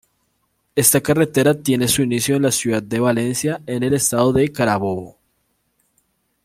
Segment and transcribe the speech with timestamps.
[0.73, 5.19] Esta carretera tiene su inicio en la ciudad de Valencia en el Estado Carabobo.